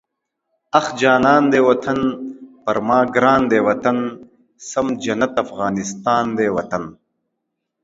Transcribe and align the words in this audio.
اخ 0.79 0.85
جانان 1.01 1.43
دی 1.51 1.59
وطن، 1.67 1.99
پر 2.63 2.77
ما 2.87 2.99
ګران 3.15 3.41
دی 3.51 3.59
وطن، 3.67 3.97
سم 4.69 4.87
جنت 5.03 5.33
افغانستان 5.43 6.25
دی 6.37 6.47
وطن 6.55 6.83